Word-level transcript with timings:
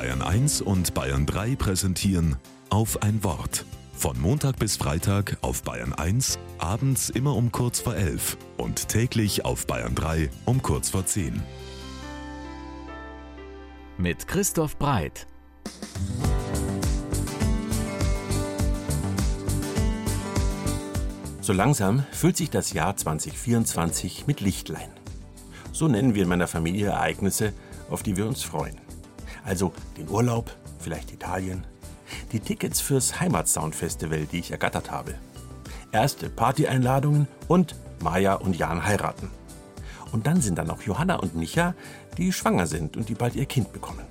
Bayern 0.00 0.22
1 0.22 0.62
und 0.62 0.94
Bayern 0.94 1.26
3 1.26 1.56
präsentieren 1.56 2.36
auf 2.70 3.02
ein 3.02 3.22
Wort. 3.22 3.66
Von 3.92 4.18
Montag 4.18 4.58
bis 4.58 4.78
Freitag 4.78 5.36
auf 5.42 5.62
Bayern 5.62 5.92
1, 5.92 6.38
abends 6.56 7.10
immer 7.10 7.36
um 7.36 7.52
kurz 7.52 7.80
vor 7.80 7.94
11 7.94 8.38
und 8.56 8.88
täglich 8.88 9.44
auf 9.44 9.66
Bayern 9.66 9.94
3 9.94 10.30
um 10.46 10.62
kurz 10.62 10.88
vor 10.88 11.04
10. 11.04 11.42
Mit 13.98 14.26
Christoph 14.26 14.78
Breit. 14.78 15.26
So 21.42 21.52
langsam 21.52 22.06
füllt 22.10 22.38
sich 22.38 22.48
das 22.48 22.72
Jahr 22.72 22.96
2024 22.96 24.26
mit 24.26 24.40
Lichtlein. 24.40 24.88
So 25.72 25.88
nennen 25.88 26.14
wir 26.14 26.22
in 26.22 26.30
meiner 26.30 26.48
Familie 26.48 26.86
Ereignisse, 26.86 27.52
auf 27.90 28.02
die 28.02 28.16
wir 28.16 28.26
uns 28.26 28.42
freuen. 28.42 28.89
Also 29.44 29.72
den 29.96 30.08
Urlaub, 30.08 30.54
vielleicht 30.78 31.12
Italien, 31.12 31.66
die 32.32 32.40
Tickets 32.40 32.80
fürs 32.80 33.20
Heimatsound 33.20 33.74
Festival, 33.74 34.26
die 34.26 34.40
ich 34.40 34.50
ergattert 34.50 34.90
habe. 34.90 35.14
Erste 35.92 36.28
Partyeinladungen 36.28 37.26
und 37.48 37.74
Maja 38.00 38.34
und 38.34 38.56
Jan 38.56 38.84
heiraten. 38.84 39.30
Und 40.12 40.26
dann 40.26 40.40
sind 40.40 40.58
da 40.58 40.64
noch 40.64 40.82
Johanna 40.82 41.16
und 41.16 41.36
Micha, 41.36 41.74
die 42.16 42.32
schwanger 42.32 42.66
sind 42.66 42.96
und 42.96 43.08
die 43.08 43.14
bald 43.14 43.36
ihr 43.36 43.46
Kind 43.46 43.72
bekommen. 43.72 44.04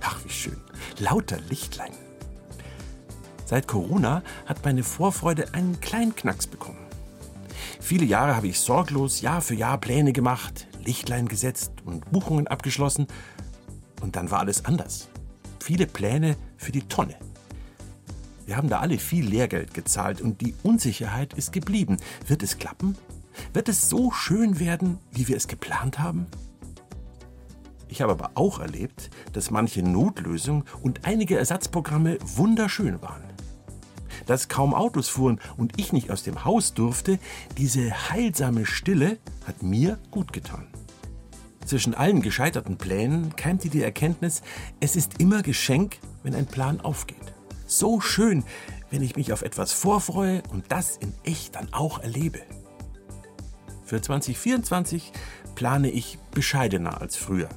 Ach, 0.00 0.24
wie 0.24 0.30
schön. 0.30 0.56
Lauter 0.98 1.38
Lichtlein. 1.48 1.92
Seit 3.44 3.66
Corona 3.66 4.22
hat 4.46 4.64
meine 4.64 4.82
Vorfreude 4.82 5.54
einen 5.54 5.80
kleinen 5.80 6.14
Knacks 6.14 6.46
bekommen. 6.46 6.86
Viele 7.80 8.04
Jahre 8.04 8.36
habe 8.36 8.48
ich 8.48 8.60
sorglos 8.60 9.22
Jahr 9.22 9.40
für 9.40 9.54
Jahr 9.54 9.78
Pläne 9.78 10.12
gemacht, 10.12 10.66
Lichtlein 10.84 11.28
gesetzt 11.28 11.72
und 11.86 12.10
Buchungen 12.10 12.46
abgeschlossen. 12.46 13.06
Und 14.00 14.16
dann 14.16 14.30
war 14.30 14.40
alles 14.40 14.64
anders. 14.64 15.08
Viele 15.60 15.86
Pläne 15.86 16.36
für 16.56 16.72
die 16.72 16.82
Tonne. 16.82 17.16
Wir 18.46 18.56
haben 18.56 18.68
da 18.68 18.80
alle 18.80 18.98
viel 18.98 19.26
Lehrgeld 19.26 19.74
gezahlt 19.74 20.20
und 20.20 20.40
die 20.40 20.54
Unsicherheit 20.62 21.34
ist 21.34 21.52
geblieben. 21.52 21.98
Wird 22.26 22.42
es 22.42 22.58
klappen? 22.58 22.96
Wird 23.52 23.68
es 23.68 23.88
so 23.88 24.10
schön 24.10 24.58
werden, 24.58 24.98
wie 25.12 25.28
wir 25.28 25.36
es 25.36 25.48
geplant 25.48 25.98
haben? 25.98 26.26
Ich 27.88 28.02
habe 28.02 28.12
aber 28.12 28.30
auch 28.34 28.58
erlebt, 28.58 29.10
dass 29.32 29.50
manche 29.50 29.82
Notlösungen 29.82 30.64
und 30.82 31.04
einige 31.04 31.38
Ersatzprogramme 31.38 32.18
wunderschön 32.36 33.00
waren 33.02 33.28
dass 34.28 34.48
kaum 34.48 34.74
Autos 34.74 35.08
fuhren 35.08 35.40
und 35.56 35.78
ich 35.78 35.92
nicht 35.92 36.10
aus 36.10 36.22
dem 36.22 36.44
Haus 36.44 36.74
durfte, 36.74 37.18
diese 37.56 38.10
heilsame 38.10 38.66
Stille 38.66 39.18
hat 39.46 39.62
mir 39.62 39.98
gut 40.10 40.32
getan. 40.32 40.66
Zwischen 41.68 41.94
allen 41.94 42.22
gescheiterten 42.22 42.78
Plänen 42.78 43.36
keimte 43.36 43.68
die 43.68 43.82
Erkenntnis, 43.82 44.40
es 44.80 44.96
ist 44.96 45.20
immer 45.20 45.42
Geschenk, 45.42 45.98
wenn 46.22 46.34
ein 46.34 46.46
Plan 46.46 46.80
aufgeht. 46.80 47.34
So 47.66 48.00
schön, 48.00 48.42
wenn 48.90 49.02
ich 49.02 49.16
mich 49.16 49.34
auf 49.34 49.42
etwas 49.42 49.74
vorfreue 49.74 50.42
und 50.50 50.72
das 50.72 50.96
in 50.96 51.12
echt 51.24 51.56
dann 51.56 51.70
auch 51.74 51.98
erlebe. 51.98 52.38
Für 53.84 54.00
2024 54.00 55.12
plane 55.56 55.90
ich 55.90 56.18
bescheidener 56.30 57.02
als 57.02 57.16
früher. 57.16 57.50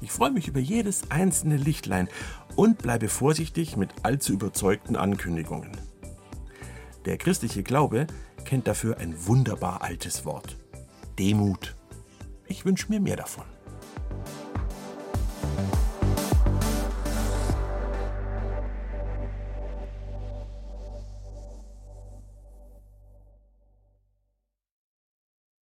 Ich 0.00 0.10
freue 0.10 0.30
mich 0.30 0.48
über 0.48 0.60
jedes 0.60 1.10
einzelne 1.10 1.58
Lichtlein 1.58 2.08
und 2.56 2.78
bleibe 2.78 3.10
vorsichtig 3.10 3.76
mit 3.76 3.90
allzu 4.04 4.32
überzeugten 4.32 4.96
Ankündigungen. 4.96 5.72
Der 7.04 7.18
christliche 7.18 7.62
Glaube 7.62 8.06
kennt 8.46 8.66
dafür 8.66 8.96
ein 8.96 9.14
wunderbar 9.26 9.82
altes 9.82 10.24
Wort. 10.24 10.56
Demut. 11.18 11.76
Ich 12.54 12.64
wünsche 12.64 12.86
mir 12.88 13.00
mehr 13.00 13.16
davon. 13.16 13.53